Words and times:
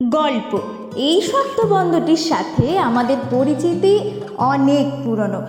গল্প। 0.00 0.52
এই 0.96 1.18
শব্দবন্ধটির 1.22 2.22
সাথে 2.30 2.78
আমাদের 2.78 3.16
পরিচিতি 3.30 3.94
অনেক 4.36 4.86
পুরনো। 5.04 5.40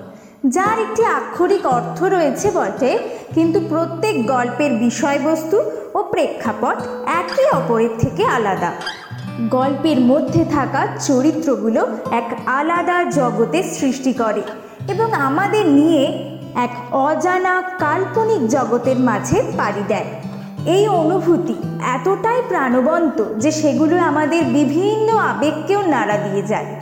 যার 0.46 0.78
একটি 0.80 1.04
আক্ষরিক 1.18 1.66
অর্থ 1.66 2.04
রয়েছে 2.04 2.48
বটে, 2.52 2.92
কিন্তু 3.34 3.60
প্রত্যেক 3.70 4.16
গল্পের 4.28 4.72
বিষয়বস্তু 4.80 5.58
ও 5.94 6.00
প্রেক্ষাপট 6.04 6.78
একে 7.22 7.44
অপরের 7.58 7.94
থেকে 8.00 8.24
আলাদা। 8.26 8.72
গল্পের 9.50 10.00
মধ্যে 10.02 10.46
থাকা 10.46 10.82
চরিত্রগুলো 11.00 11.82
এক 12.12 12.28
আলাদা 12.46 12.98
জগতের 13.12 13.64
সৃষ্টি 13.64 14.14
করে 14.14 14.42
এবং 14.88 15.14
আমাদের 15.14 15.66
নিয়ে 15.66 16.04
এক 16.56 16.74
অজানা 17.08 17.56
কাল্পনিক 17.80 18.42
জগতের 18.48 19.00
মাঝে 19.00 19.38
পাড়ি 19.58 19.84
দেয়। 19.88 20.10
এই 20.66 20.88
অনুভূতি 20.88 21.54
এতটাই 21.82 22.42
প্রাণবন্ত 22.48 23.24
যে 23.38 23.52
সেগুলো 23.52 23.98
আমাদের 23.98 24.44
বিভিন্ন 24.44 25.18
আবেগকেও 25.18 25.82
নাড়া 25.88 26.18
দিয়ে 26.18 26.48
যায়। 26.48 26.82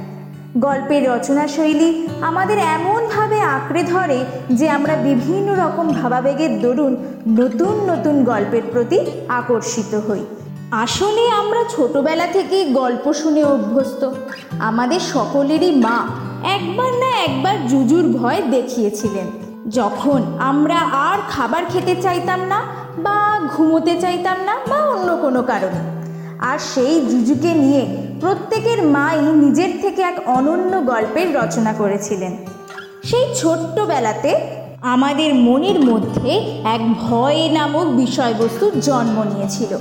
গল্পের 0.58 1.10
রচনা 1.10 1.48
শৈলী 1.48 2.08
আমাদের 2.22 2.58
এমনভাবে 2.58 3.42
আঁকড়ে 3.42 3.84
ধরে 3.84 4.26
যে 4.50 4.70
আমরা 4.70 4.96
বিভিন্ন 4.96 5.54
রকম 5.54 5.94
ভাবাবেগের 5.94 6.60
দরুন 6.60 6.98
নতুন 7.28 7.90
নতুন 7.90 8.24
গল্পের 8.24 8.62
প্রতি 8.72 9.00
আকর্ষিত 9.28 9.96
হই। 9.96 10.26
আসলে 10.72 11.30
আমরা 11.30 11.64
ছোটবেলা 11.70 12.28
থেকেই 12.28 12.74
গল্প 12.74 13.14
শুনে 13.14 13.44
অভ্যস্ত। 13.44 14.12
আমাদের 14.60 15.00
সকলেরই 15.00 15.72
মা 15.72 16.08
একবার 16.44 16.94
না 16.94 17.20
একবার 17.24 17.68
জুজুর 17.68 18.18
ভয় 18.18 18.42
দেখিয়েছিলেন। 18.52 19.47
যখন 19.68 20.38
আমরা 20.40 20.76
আর 20.76 21.20
খাবার 21.30 21.66
খেতে 21.70 22.02
চাইতাম 22.02 22.40
না 22.40 22.62
বা 22.98 23.40
ঘুমোতে 23.58 24.02
চাইতাম 24.02 24.38
না 24.46 24.54
বা 24.70 24.78
অন্য 24.86 25.18
কোনো 25.22 25.42
কারণে। 25.42 25.80
আর 26.40 26.58
সেই 26.60 27.06
জুজুকে 27.06 27.54
নিয়ে 27.54 27.86
প্রত্যেকের 28.22 28.84
মাই 28.88 29.22
নিজের 29.22 29.72
থেকে 29.82 30.02
এক 30.02 30.18
অনন্য 30.26 30.86
গল্পের 30.86 31.36
রচনা 31.36 31.74
করেছিলেন। 31.74 32.38
সেই 33.04 33.36
ছোট্টবেলাতে 33.36 34.36
আমাদের 34.82 35.36
মনের 35.36 35.80
মধ্যে 35.80 36.32
এক 36.64 36.94
ভয় 36.94 37.50
নামক 37.52 37.88
বিষয়বস্তুর 37.88 38.80
জন্ম 38.80 39.24
নিয়েছিল, 39.24 39.78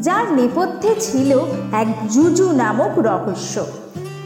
যার 0.00 0.32
নেপথ্যে 0.32 0.94
ছিল 1.00 1.38
এক 1.72 1.86
জুজু 2.10 2.52
নামক 2.52 2.98
রহস্য। 2.98 3.64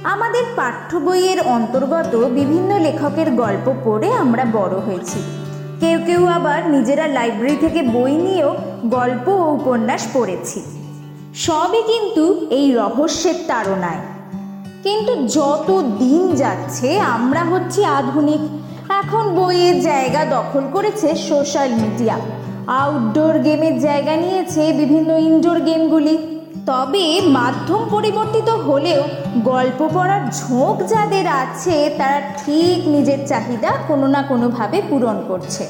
আমাদের 0.05 0.45
পাঠ্য 0.57 0.97
বইয়ের 0.97 1.41
অন্তর্গত 1.41 2.17
বিভিন্ন 2.17 2.79
লেখকের 2.79 3.31
গল্প 3.31 3.75
পড়ে 3.85 4.13
আমরা 4.13 4.45
বড় 4.53 4.77
হয়েছি। 4.77 5.23
কেউ 5.81 6.01
কেউ 6.07 6.27
আবার 6.27 6.71
নিজেরা 6.71 7.07
লাইব্রেরি 7.07 7.57
থেকে 7.57 7.83
বই 7.83 8.13
নিয়েও 8.13 8.57
গল্প 8.85 9.29
ও 9.29 9.55
উপন্যাস 9.55 10.07
পড়েছি। 10.13 10.63
সবই 11.35 11.83
কিন্তু 11.83 12.47
এই 12.51 12.75
রহস্যের 12.75 13.35
তাড়নায়। 13.47 14.01
কিন্তু 14.83 15.27
যত 15.27 15.83
দিন 15.99 16.35
যাচ্ছে, 16.35 17.01
আমরা 17.01 17.45
হচ্ছি 17.45 17.85
আধুনিক। 17.85 18.41
এখন 18.91 19.35
বইয়ের 19.37 19.81
জায়গা 19.81 20.25
দখল 20.25 20.65
করেছে 20.73 21.15
সোশ্যাল 21.15 21.71
মিডিয়া। 21.71 22.19
আউটডোর 22.67 23.39
গেমের 23.39 23.81
জায়গা 23.81 24.17
নিয়েছে 24.17 24.73
বিভিন্ন 24.73 25.13
ইনডোর 25.13 25.61
গেমগুলি। 25.61 26.38
তবে 26.69 27.21
মাধ্যম 27.21 27.81
পরিবর্তিত 27.91 28.49
হলেও 28.49 29.03
গল্প 29.45 29.89
পড়ার 29.95 30.21
ঝোঁক 30.31 30.77
যাদের 30.87 31.27
আছে, 31.27 31.91
তারা 31.99 32.21
ঠিক 32.21 32.89
নিজের 32.89 33.19
চাহিদা 33.27 33.71
কোনো 33.89 34.07
না 34.07 34.23
কোনোভাবে 34.23 34.83
পূরণ 34.89 35.17
করছে। 35.29 35.67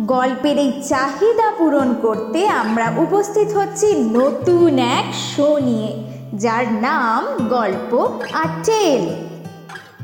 গল্পের 0.00 0.58
এই 0.58 0.72
চাহিদা 0.88 1.50
পূরণ 1.58 1.94
করতে 2.02 2.48
আমরা 2.48 2.92
উপস্থিত 2.96 3.56
হচ্ছি 3.56 3.94
নতুন 3.96 4.78
এক 4.78 5.04
শো 5.14 5.58
নিয়ে, 5.58 5.90
যার 6.34 6.72
নাম 6.72 7.48
গল্প 7.48 8.08
আর 8.32 8.48
টেল 8.64 9.04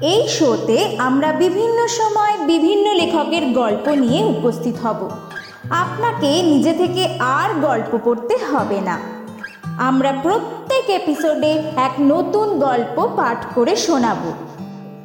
এই 0.01 0.29
শোতে 0.29 0.97
আমরা 0.99 1.33
বিভিন্ন 1.33 1.87
সময় 1.87 2.47
বিভিন্ন 2.47 2.93
লেখকের 2.93 3.45
গল্প 3.53 3.89
নিয়ে 3.89 4.25
উপস্থিত 4.25 4.75
হব। 4.87 5.11
আপনাকে 5.71 6.43
নিজে 6.43 6.73
থেকে 6.73 7.03
আর 7.21 7.61
গল্প 7.61 7.99
পড়তে 8.05 8.35
হবে 8.53 8.81
না। 8.81 9.22
আমরা 9.89 10.13
প্রত্যেক 10.23 10.91
এপিসোডে 10.91 11.53
এক 11.77 11.95
নতুন 12.01 12.59
গল্প 12.59 13.09
পাঠ 13.17 13.45
করে 13.55 13.77
শোনাব। 13.77 14.23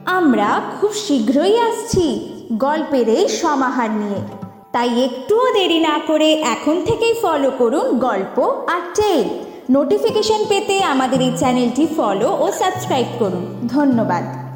আমরা 0.06 0.62
খুব 0.82 0.92
শীঘ্রই 0.94 1.60
আসছি 1.60 2.06
গল্পের 2.54 3.10
এই 3.10 3.28
সমাহার 3.28 3.92
নিয়ে। 3.92 4.22
তাই 4.72 5.04
একটুও 5.04 5.54
দেরি 5.54 5.80
না 5.80 6.00
করে 6.08 6.34
এখন 6.34 6.76
থেকেই 6.86 7.16
ফলো 7.22 7.52
করুন 7.58 8.00
গল্প 8.00 8.38
আর 8.68 8.82
টেল 8.96 9.24
নোটিফিকেশন 9.70 10.42
পেতে 10.50 10.84
আমাদের 10.84 11.22
এই 11.22 11.32
চ্যানেলটি 11.38 11.88
ফলো 11.98 12.38
ও 12.40 12.52
সাবস্ক্রাইব 12.60 13.08
করুন। 13.20 13.46
ধন্যবাদ। 13.68 14.47